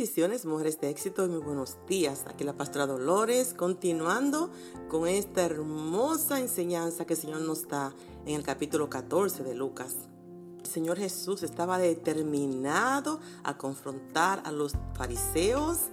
[0.00, 2.24] Bendiciones, mujeres de éxito muy buenos días.
[2.26, 4.50] Aquí la pastora Dolores, continuando
[4.88, 7.92] con esta hermosa enseñanza que el Señor nos da
[8.24, 9.96] en el capítulo 14 de Lucas.
[10.58, 15.90] El Señor Jesús estaba determinado a confrontar a los fariseos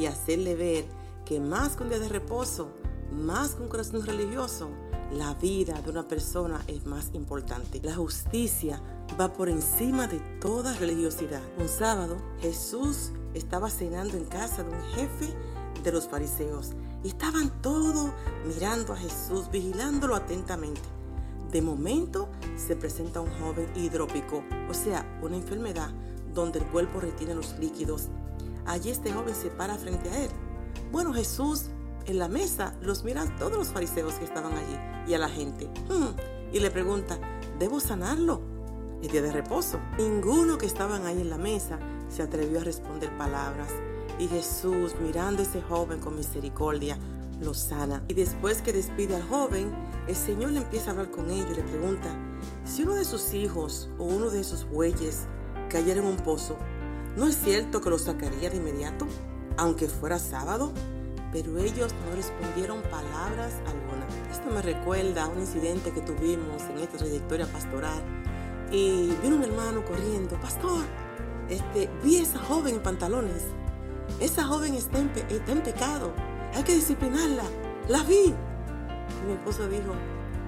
[0.00, 0.86] y hacerle ver
[1.26, 2.70] que más que un día de reposo,
[3.12, 4.70] más que un corazón religioso,
[5.12, 7.82] la vida de una persona es más importante.
[7.82, 8.80] La justicia
[9.20, 11.42] va por encima de toda religiosidad.
[11.58, 15.34] Un sábado, Jesús estaba cenando en casa de un jefe
[15.82, 16.70] de los fariseos
[17.02, 18.12] y estaban todos
[18.46, 20.80] mirando a Jesús, vigilándolo atentamente.
[21.50, 25.90] De momento se presenta un joven hidrópico, o sea, una enfermedad
[26.32, 28.08] donde el cuerpo retiene los líquidos.
[28.64, 30.30] Allí este joven se para frente a él.
[30.90, 31.66] Bueno, Jesús
[32.06, 34.76] en la mesa los mira a todos los fariseos que estaban allí
[35.06, 35.68] y a la gente.
[35.88, 36.16] Hmm,
[36.52, 37.18] y le pregunta,
[37.58, 38.51] ¿debo sanarlo?
[39.08, 39.78] Día de reposo.
[39.98, 43.68] Ninguno que estaban ahí en la mesa se atrevió a responder palabras.
[44.18, 46.96] Y Jesús, mirando a ese joven con misericordia,
[47.40, 48.02] lo sana.
[48.08, 49.70] Y después que despide al joven,
[50.06, 52.08] el Señor le empieza a hablar con ellos y le pregunta,
[52.64, 55.26] si uno de sus hijos o uno de sus bueyes
[55.68, 56.56] cayera en un pozo,
[57.16, 59.06] ¿no es cierto que lo sacaría de inmediato,
[59.58, 60.72] aunque fuera sábado?
[61.32, 64.06] pero ellos no respondieron palabras alguna.
[64.30, 68.02] Esto me recuerda a un incidente que tuvimos en esta trayectoria pastoral.
[68.70, 70.84] Y vino un hermano corriendo, pastor,
[71.48, 73.44] este, vi a esa joven en pantalones.
[74.20, 76.12] Esa joven está en, pecado,
[76.54, 77.44] hay que disciplinarla.
[77.88, 78.34] La vi.
[78.34, 79.92] Y mi esposo dijo,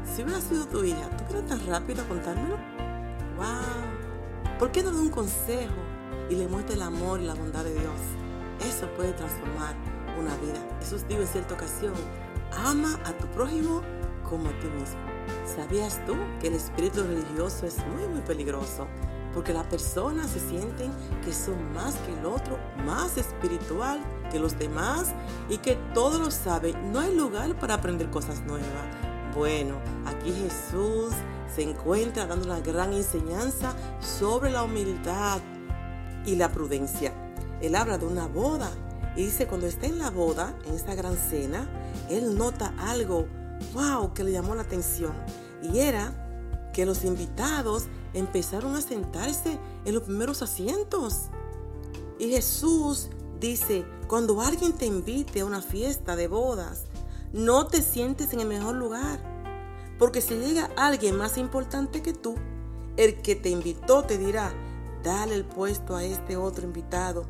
[0.05, 2.57] si hubiera sido tu hija, ¿tú crees tan rápido a contármelo?
[3.37, 4.59] ¡Wow!
[4.59, 5.75] ¿Por qué no da un consejo
[6.31, 8.01] y le muestra el amor y la bondad de Dios?
[8.67, 9.75] Eso puede transformar
[10.19, 10.61] una vida.
[10.81, 11.95] Jesús dijo en cierta ocasión,
[12.65, 13.83] ama a tu prójimo
[14.29, 15.14] como a ti mismo.
[15.57, 18.87] ¿Sabías tú que el espíritu religioso es muy, muy peligroso?
[19.33, 20.93] Porque las personas se sienten
[21.25, 24.01] que son más que el otro, más espiritual
[24.31, 25.13] que los demás
[25.49, 26.93] y que todo lo saben.
[26.93, 28.69] No hay lugar para aprender cosas nuevas.
[29.35, 31.13] Bueno, aquí Jesús
[31.55, 35.41] se encuentra dando una gran enseñanza sobre la humildad
[36.25, 37.13] y la prudencia.
[37.61, 38.71] Él habla de una boda
[39.17, 41.69] y dice, cuando está en la boda, en esta gran cena,
[42.11, 43.27] él nota algo,
[43.73, 45.13] wow, que le llamó la atención.
[45.63, 51.29] Y era que los invitados empezaron a sentarse en los primeros asientos.
[52.19, 53.09] Y Jesús
[53.41, 56.85] dice, cuando alguien te invite a una fiesta de bodas,
[57.33, 59.19] no te sientes en el mejor lugar.
[59.99, 62.35] Porque si llega alguien más importante que tú,
[62.97, 64.53] el que te invitó te dirá,
[65.03, 67.25] dale el puesto a este otro invitado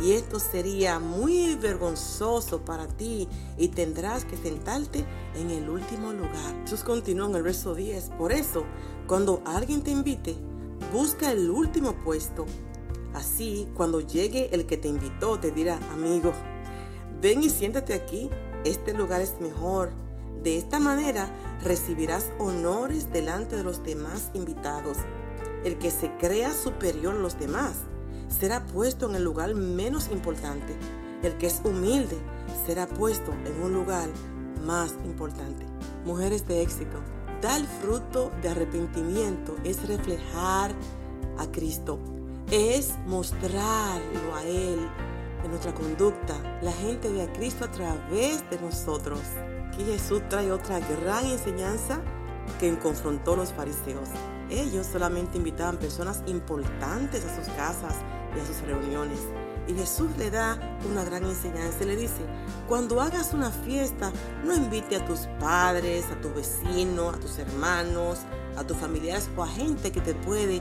[0.00, 5.04] y esto sería muy vergonzoso para ti y tendrás que sentarte
[5.36, 6.62] en el último lugar.
[6.62, 8.10] Jesús continuó en el verso 10.
[8.18, 8.64] Por eso,
[9.06, 10.34] cuando alguien te invite,
[10.92, 12.44] busca el último puesto.
[13.14, 16.32] Así, cuando llegue el que te invitó, te dirá, amigo,
[17.20, 18.28] ven y siéntate aquí,
[18.64, 19.92] este lugar es mejor.
[20.42, 21.30] De esta manera
[21.62, 24.98] recibirás honores delante de los demás invitados.
[25.64, 27.76] El que se crea superior a los demás
[28.38, 30.76] será puesto en el lugar menos importante.
[31.22, 32.18] El que es humilde
[32.66, 34.08] será puesto en un lugar
[34.64, 35.66] más importante.
[36.04, 36.98] Mujeres de éxito,
[37.40, 40.72] dar fruto de arrepentimiento es reflejar
[41.38, 41.98] a Cristo,
[42.50, 44.78] es mostrarlo a Él
[45.42, 46.34] en nuestra conducta.
[46.62, 49.20] La gente ve a Cristo a través de nosotros.
[49.68, 52.00] Aquí Jesús trae otra gran enseñanza
[52.60, 54.08] que confrontó a los fariseos.
[54.50, 57.94] Ellos solamente invitaban personas importantes a sus casas
[58.36, 59.20] y a sus reuniones.
[59.66, 60.58] Y Jesús le da
[60.90, 61.84] una gran enseñanza.
[61.84, 62.26] Le dice,
[62.68, 64.12] cuando hagas una fiesta,
[64.44, 68.18] no invite a tus padres, a tus vecinos, a tus hermanos,
[68.56, 70.60] a tus familiares o a gente que te puede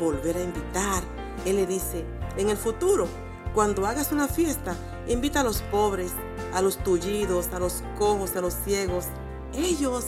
[0.00, 1.02] volver a invitar.
[1.44, 2.04] Él le dice,
[2.36, 3.08] en el futuro,
[3.54, 4.76] cuando hagas una fiesta,
[5.08, 6.12] invita a los pobres,
[6.52, 9.06] a los tullidos, a los cojos, a los ciegos.
[9.52, 10.04] Ellos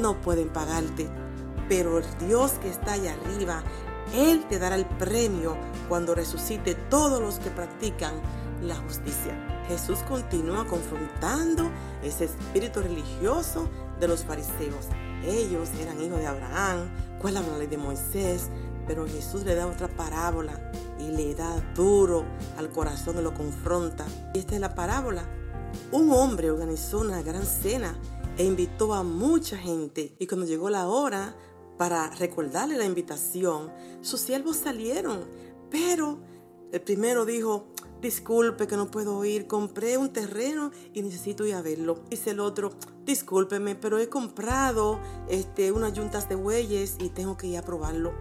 [0.00, 1.08] no pueden pagarte,
[1.70, 3.62] pero el Dios que está allá arriba,
[4.12, 5.56] Él te dará el premio
[5.88, 8.12] cuando resucite todos los que practican
[8.60, 9.64] la justicia.
[9.68, 11.70] Jesús continúa confrontando
[12.02, 13.68] ese espíritu religioso
[14.00, 14.88] de los fariseos.
[15.24, 16.88] Ellos eran hijos de Abraham,
[17.20, 18.48] cuál la ley de Moisés,
[18.88, 22.24] pero Jesús le da otra parábola y le da duro
[22.58, 24.04] al corazón y lo confronta.
[24.34, 25.22] Y esta es la parábola.
[25.92, 27.96] Un hombre organizó una gran cena
[28.36, 30.16] e invitó a mucha gente.
[30.18, 31.36] Y cuando llegó la hora
[31.80, 33.72] para recordarle la invitación,
[34.02, 35.24] sus siervos salieron.
[35.70, 36.18] Pero
[36.72, 37.68] el primero dijo,
[38.02, 42.04] disculpe que no puedo ir, compré un terreno y necesito ir a verlo.
[42.10, 42.72] Dice el otro,
[43.06, 45.00] discúlpeme, pero he comprado
[45.30, 48.12] este, unas yuntas de bueyes y tengo que ir a probarlo.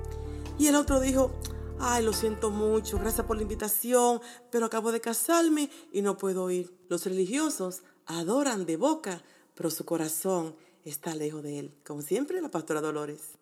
[0.57, 1.33] Y el otro dijo,
[1.79, 4.21] Ay, lo siento mucho, gracias por la invitación,
[4.51, 6.73] pero acabo de casarme y no puedo ir.
[6.87, 9.21] Los religiosos adoran de boca,
[9.53, 11.75] pero su corazón está lejos de él.
[11.85, 13.38] Como siempre, la pastora Dolores.